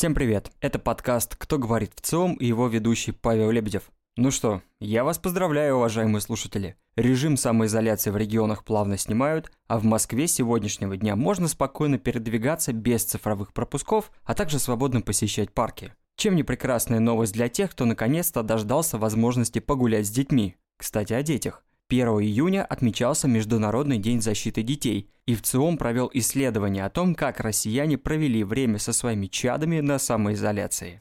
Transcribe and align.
Всем 0.00 0.14
привет! 0.14 0.50
Это 0.62 0.78
подкаст 0.78 1.36
«Кто 1.36 1.58
говорит 1.58 1.92
в 1.94 2.00
ЦИОМ» 2.00 2.36
и 2.36 2.46
его 2.46 2.68
ведущий 2.68 3.12
Павел 3.12 3.50
Лебедев. 3.50 3.90
Ну 4.16 4.30
что, 4.30 4.62
я 4.78 5.04
вас 5.04 5.18
поздравляю, 5.18 5.76
уважаемые 5.76 6.22
слушатели. 6.22 6.76
Режим 6.96 7.36
самоизоляции 7.36 8.08
в 8.08 8.16
регионах 8.16 8.64
плавно 8.64 8.96
снимают, 8.96 9.52
а 9.68 9.78
в 9.78 9.84
Москве 9.84 10.26
с 10.26 10.32
сегодняшнего 10.32 10.96
дня 10.96 11.16
можно 11.16 11.48
спокойно 11.48 11.98
передвигаться 11.98 12.72
без 12.72 13.04
цифровых 13.04 13.52
пропусков, 13.52 14.10
а 14.24 14.32
также 14.32 14.58
свободно 14.58 15.02
посещать 15.02 15.52
парки. 15.52 15.92
Чем 16.16 16.34
не 16.34 16.44
прекрасная 16.44 17.00
новость 17.00 17.34
для 17.34 17.50
тех, 17.50 17.70
кто 17.72 17.84
наконец-то 17.84 18.42
дождался 18.42 18.96
возможности 18.96 19.58
погулять 19.58 20.06
с 20.06 20.10
детьми. 20.10 20.56
Кстати, 20.78 21.12
о 21.12 21.22
детях. 21.22 21.62
1 21.90 22.06
июня 22.20 22.64
отмечался 22.64 23.26
Международный 23.26 23.98
день 23.98 24.22
защиты 24.22 24.62
детей, 24.62 25.10
и 25.26 25.34
в 25.34 25.42
ЦИОМ 25.42 25.76
провел 25.76 26.08
исследование 26.14 26.84
о 26.84 26.90
том, 26.90 27.16
как 27.16 27.40
россияне 27.40 27.98
провели 27.98 28.44
время 28.44 28.78
со 28.78 28.92
своими 28.92 29.26
чадами 29.26 29.80
на 29.80 29.98
самоизоляции. 29.98 30.98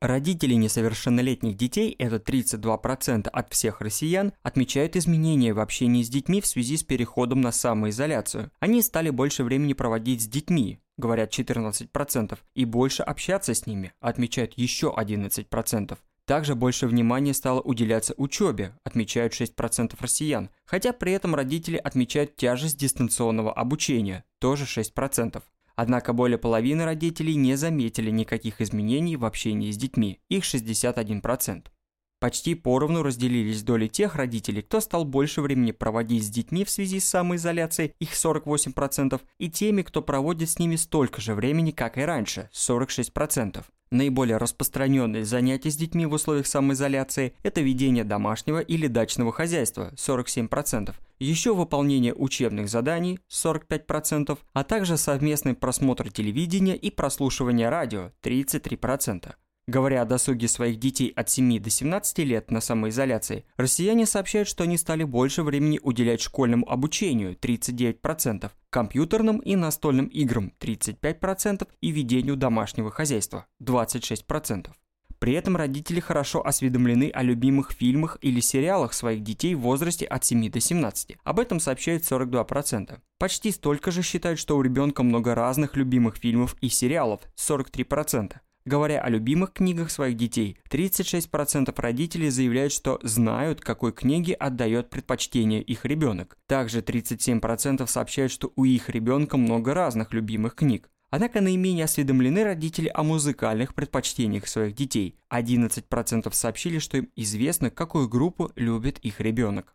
Родители 0.00 0.54
несовершеннолетних 0.54 1.56
детей, 1.56 1.90
это 1.98 2.16
32% 2.16 3.26
от 3.26 3.52
всех 3.52 3.80
россиян, 3.80 4.32
отмечают 4.44 4.94
изменения 4.94 5.52
в 5.52 5.58
общении 5.58 6.04
с 6.04 6.08
детьми 6.08 6.40
в 6.40 6.46
связи 6.46 6.76
с 6.76 6.84
переходом 6.84 7.40
на 7.40 7.50
самоизоляцию. 7.50 8.52
Они 8.60 8.80
стали 8.80 9.10
больше 9.10 9.42
времени 9.42 9.72
проводить 9.72 10.22
с 10.22 10.28
детьми, 10.28 10.78
говорят 10.96 11.36
14%, 11.36 12.38
и 12.54 12.64
больше 12.64 13.02
общаться 13.02 13.54
с 13.54 13.66
ними, 13.66 13.92
отмечают 14.00 14.52
еще 14.56 14.94
11%. 14.96 15.98
Также 16.28 16.54
больше 16.54 16.86
внимания 16.86 17.32
стало 17.32 17.62
уделяться 17.62 18.12
учебе, 18.18 18.74
отмечают 18.84 19.32
6% 19.32 19.94
россиян, 19.98 20.50
хотя 20.66 20.92
при 20.92 21.12
этом 21.12 21.34
родители 21.34 21.78
отмечают 21.78 22.36
тяжесть 22.36 22.76
дистанционного 22.76 23.50
обучения, 23.50 24.24
тоже 24.38 24.64
6%. 24.64 25.42
Однако 25.74 26.12
более 26.12 26.36
половины 26.36 26.84
родителей 26.84 27.34
не 27.34 27.54
заметили 27.54 28.10
никаких 28.10 28.60
изменений 28.60 29.16
в 29.16 29.24
общении 29.24 29.70
с 29.70 29.78
детьми, 29.78 30.20
их 30.28 30.44
61%. 30.44 31.64
Почти 32.20 32.56
поровну 32.56 33.04
разделились 33.04 33.62
доли 33.62 33.86
тех 33.86 34.16
родителей, 34.16 34.62
кто 34.62 34.80
стал 34.80 35.04
больше 35.04 35.40
времени 35.40 35.70
проводить 35.70 36.24
с 36.24 36.28
детьми 36.28 36.64
в 36.64 36.70
связи 36.70 36.98
с 36.98 37.08
самоизоляцией, 37.08 37.92
их 38.00 38.12
48%, 38.12 39.20
и 39.38 39.48
теми, 39.48 39.82
кто 39.82 40.02
проводит 40.02 40.50
с 40.50 40.58
ними 40.58 40.74
столько 40.74 41.20
же 41.20 41.34
времени, 41.34 41.70
как 41.70 41.96
и 41.96 42.02
раньше, 42.02 42.50
46%. 42.52 43.62
Наиболее 43.90 44.36
распространенные 44.36 45.24
занятия 45.24 45.70
с 45.70 45.76
детьми 45.76 46.06
в 46.06 46.12
условиях 46.12 46.48
самоизоляции– 46.48 47.34
это 47.44 47.60
ведение 47.60 48.04
домашнего 48.04 48.58
или 48.58 48.88
дачного 48.88 49.32
хозяйства– 49.32 49.92
47%, 49.96 50.94
еще 51.20 51.54
выполнение 51.54 52.14
учебных 52.14 52.68
заданий– 52.68 53.20
45%, 53.30 54.36
а 54.52 54.64
также 54.64 54.96
совместный 54.96 55.54
просмотр 55.54 56.10
телевидения 56.10 56.76
и 56.76 56.90
прослушивание 56.90 57.68
радио– 57.68 58.10
33%. 58.22 59.34
Говоря 59.68 60.00
о 60.00 60.06
досуге 60.06 60.48
своих 60.48 60.78
детей 60.78 61.12
от 61.14 61.28
7 61.28 61.60
до 61.60 61.68
17 61.68 62.18
лет 62.20 62.50
на 62.50 62.62
самоизоляции, 62.62 63.44
россияне 63.58 64.06
сообщают, 64.06 64.48
что 64.48 64.64
они 64.64 64.78
стали 64.78 65.04
больше 65.04 65.42
времени 65.42 65.78
уделять 65.82 66.22
школьному 66.22 66.66
обучению– 66.66 67.36
39%, 67.42 68.50
компьютерным 68.70 69.40
и 69.40 69.56
настольным 69.56 70.06
играм– 70.06 70.54
35% 70.58 71.68
и 71.82 71.90
ведению 71.90 72.36
домашнего 72.36 72.90
хозяйства– 72.90 73.46
26%. 73.62 74.70
При 75.18 75.34
этом 75.34 75.54
родители 75.54 76.00
хорошо 76.00 76.46
осведомлены 76.46 77.10
о 77.12 77.22
любимых 77.22 77.72
фильмах 77.72 78.16
или 78.22 78.40
сериалах 78.40 78.94
своих 78.94 79.22
детей 79.22 79.54
в 79.54 79.60
возрасте 79.60 80.06
от 80.06 80.24
7 80.24 80.50
до 80.50 80.60
17. 80.60 81.18
Об 81.24 81.40
этом 81.40 81.60
сообщают 81.60 82.04
42%. 82.04 83.00
Почти 83.18 83.50
столько 83.50 83.90
же 83.90 84.00
считают, 84.00 84.38
что 84.38 84.56
у 84.56 84.62
ребенка 84.62 85.02
много 85.02 85.34
разных 85.34 85.76
любимых 85.76 86.16
фильмов 86.16 86.56
и 86.62 86.70
сериалов– 86.70 87.20
43%. 87.36 88.36
Говоря 88.68 89.00
о 89.00 89.08
любимых 89.08 89.54
книгах 89.54 89.90
своих 89.90 90.18
детей, 90.18 90.58
36% 90.68 91.72
родителей 91.80 92.28
заявляют, 92.28 92.70
что 92.70 93.00
знают, 93.02 93.62
какой 93.62 93.92
книге 93.92 94.34
отдает 94.34 94.90
предпочтение 94.90 95.62
их 95.62 95.86
ребенок. 95.86 96.36
Также 96.46 96.80
37% 96.80 97.86
сообщают, 97.86 98.30
что 98.30 98.52
у 98.56 98.64
их 98.66 98.90
ребенка 98.90 99.38
много 99.38 99.72
разных 99.72 100.12
любимых 100.12 100.54
книг. 100.54 100.90
Однако 101.08 101.40
наименее 101.40 101.86
осведомлены 101.86 102.44
родители 102.44 102.90
о 102.92 103.04
музыкальных 103.04 103.74
предпочтениях 103.74 104.46
своих 104.46 104.74
детей. 104.74 105.16
11% 105.32 106.30
сообщили, 106.34 106.78
что 106.78 106.98
им 106.98 107.08
известно, 107.16 107.70
какую 107.70 108.06
группу 108.06 108.52
любит 108.54 108.98
их 108.98 109.22
ребенок. 109.22 109.74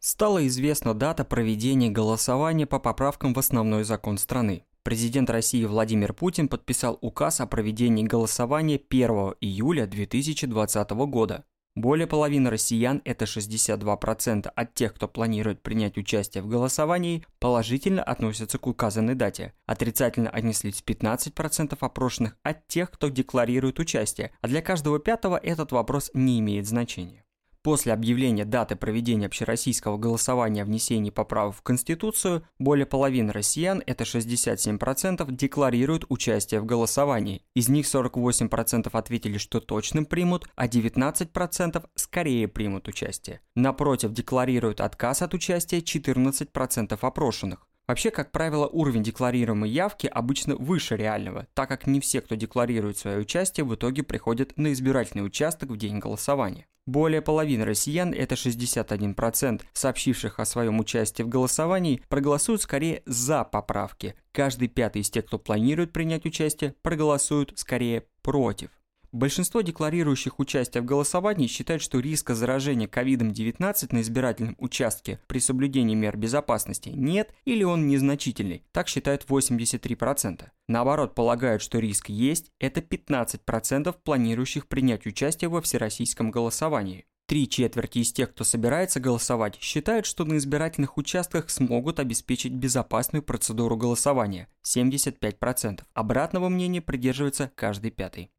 Стала 0.00 0.44
известна 0.48 0.92
дата 0.92 1.24
проведения 1.24 1.88
голосования 1.88 2.66
по 2.66 2.80
поправкам 2.80 3.32
в 3.32 3.38
основной 3.38 3.84
закон 3.84 4.18
страны. 4.18 4.64
Президент 4.84 5.30
России 5.30 5.64
Владимир 5.64 6.12
Путин 6.12 6.46
подписал 6.46 6.98
указ 7.00 7.40
о 7.40 7.46
проведении 7.46 8.04
голосования 8.04 8.78
1 8.90 9.08
июля 9.40 9.86
2020 9.86 10.90
года. 10.90 11.44
Более 11.74 12.06
половины 12.06 12.50
россиян, 12.50 13.00
это 13.06 13.24
62% 13.24 14.46
от 14.46 14.74
тех, 14.74 14.92
кто 14.92 15.08
планирует 15.08 15.62
принять 15.62 15.96
участие 15.96 16.42
в 16.42 16.48
голосовании, 16.48 17.24
положительно 17.40 18.02
относятся 18.02 18.58
к 18.58 18.66
указанной 18.66 19.14
дате. 19.14 19.54
Отрицательно 19.64 20.28
отнеслись 20.28 20.84
15% 20.86 21.78
опрошенных 21.80 22.36
от 22.42 22.68
тех, 22.68 22.90
кто 22.90 23.08
декларирует 23.08 23.78
участие, 23.78 24.32
а 24.42 24.48
для 24.48 24.60
каждого 24.60 24.98
пятого 24.98 25.38
этот 25.38 25.72
вопрос 25.72 26.10
не 26.12 26.40
имеет 26.40 26.66
значения. 26.66 27.23
После 27.64 27.94
объявления 27.94 28.44
даты 28.44 28.76
проведения 28.76 29.24
общероссийского 29.24 29.96
голосования 29.96 30.60
о 30.60 30.64
внесении 30.66 31.08
поправок 31.08 31.56
в 31.56 31.62
Конституцию, 31.62 32.46
более 32.58 32.84
половины 32.84 33.32
россиян, 33.32 33.82
это 33.86 34.04
67%, 34.04 35.32
декларируют 35.32 36.04
участие 36.10 36.60
в 36.60 36.66
голосовании. 36.66 37.42
Из 37.54 37.70
них 37.70 37.86
48% 37.86 38.90
ответили, 38.92 39.38
что 39.38 39.60
точно 39.60 40.04
примут, 40.04 40.46
а 40.56 40.66
19% 40.68 41.88
скорее 41.94 42.48
примут 42.48 42.86
участие. 42.86 43.40
Напротив, 43.54 44.12
декларируют 44.12 44.82
отказ 44.82 45.22
от 45.22 45.32
участия 45.32 45.78
14% 45.78 46.98
опрошенных. 47.00 47.66
Вообще, 47.86 48.10
как 48.10 48.32
правило, 48.32 48.66
уровень 48.66 49.02
декларируемой 49.02 49.68
явки 49.68 50.06
обычно 50.06 50.56
выше 50.56 50.96
реального, 50.96 51.46
так 51.52 51.68
как 51.68 51.86
не 51.86 52.00
все, 52.00 52.22
кто 52.22 52.34
декларирует 52.34 52.96
свое 52.96 53.18
участие, 53.18 53.64
в 53.64 53.74
итоге 53.74 54.02
приходят 54.02 54.56
на 54.56 54.72
избирательный 54.72 55.26
участок 55.26 55.70
в 55.70 55.76
день 55.76 55.98
голосования. 55.98 56.66
Более 56.86 57.22
половины 57.22 57.64
россиян, 57.64 58.12
это 58.12 58.34
61%, 58.34 59.62
сообщивших 59.72 60.38
о 60.38 60.44
своем 60.44 60.80
участии 60.80 61.22
в 61.22 61.28
голосовании, 61.28 62.02
проголосуют 62.08 62.62
скорее 62.62 63.02
за 63.06 63.44
поправки. 63.44 64.14
Каждый 64.32 64.68
пятый 64.68 65.00
из 65.02 65.10
тех, 65.10 65.26
кто 65.26 65.38
планирует 65.38 65.92
принять 65.92 66.26
участие, 66.26 66.74
проголосуют 66.82 67.58
скорее 67.58 68.04
против. 68.22 68.70
Большинство 69.14 69.60
декларирующих 69.60 70.40
участие 70.40 70.82
в 70.82 70.86
голосовании 70.86 71.46
считают, 71.46 71.80
что 71.80 72.00
риска 72.00 72.34
заражения 72.34 72.88
COVID-19 72.88 73.94
на 73.94 74.00
избирательном 74.00 74.56
участке 74.58 75.20
при 75.28 75.38
соблюдении 75.38 75.94
мер 75.94 76.16
безопасности 76.16 76.88
нет 76.88 77.32
или 77.44 77.62
он 77.62 77.86
незначительный. 77.86 78.64
Так 78.72 78.88
считают 78.88 79.24
83%. 79.28 80.46
Наоборот, 80.66 81.14
полагают, 81.14 81.62
что 81.62 81.78
риск 81.78 82.08
есть, 82.08 82.50
это 82.58 82.80
15% 82.80 83.94
планирующих 84.02 84.66
принять 84.66 85.06
участие 85.06 85.48
во 85.48 85.60
всероссийском 85.60 86.32
голосовании. 86.32 87.06
Три 87.26 87.48
четверти 87.48 87.98
из 87.98 88.12
тех, 88.12 88.32
кто 88.32 88.42
собирается 88.42 88.98
голосовать, 88.98 89.60
считают, 89.60 90.06
что 90.06 90.24
на 90.24 90.38
избирательных 90.38 90.98
участках 90.98 91.50
смогут 91.50 92.00
обеспечить 92.00 92.52
безопасную 92.52 93.22
процедуру 93.22 93.76
голосования– 93.76 94.48
75%. 94.66 95.82
Обратного 95.94 96.48
мнения 96.48 96.82
придерживается 96.82 97.52
каждый 97.54 97.92
пятый. 97.92 98.32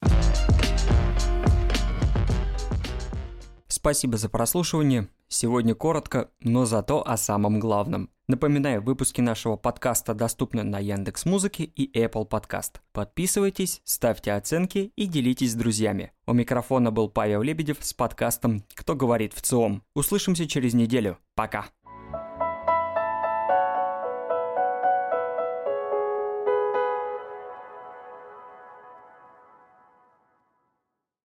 Спасибо 3.85 4.17
за 4.17 4.29
прослушивание. 4.29 5.09
Сегодня 5.27 5.75
коротко, 5.75 6.31
но 6.41 6.65
зато 6.65 7.07
о 7.07 7.17
самом 7.17 7.59
главном. 7.59 8.09
Напоминаю, 8.27 8.81
выпуски 8.81 9.21
нашего 9.21 9.57
подкаста 9.57 10.15
доступны 10.15 10.63
на 10.63 10.79
Яндекс 10.79 11.25
Музыке 11.25 11.65
и 11.65 11.95
Apple 11.95 12.27
Podcast. 12.27 12.77
Подписывайтесь, 12.93 13.81
ставьте 13.83 14.33
оценки 14.33 14.91
и 14.95 15.05
делитесь 15.05 15.51
с 15.51 15.55
друзьями. 15.55 16.13
У 16.25 16.33
микрофона 16.33 16.89
был 16.89 17.09
Павел 17.09 17.43
Лебедев 17.43 17.77
с 17.81 17.93
подкастом 17.93 18.63
«Кто 18.73 18.95
говорит 18.95 19.35
в 19.35 19.41
ЦИОМ». 19.43 19.83
Услышимся 19.93 20.47
через 20.47 20.73
неделю. 20.73 21.19
Пока! 21.35 21.67